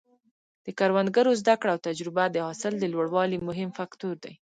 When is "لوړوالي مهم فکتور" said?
2.93-4.15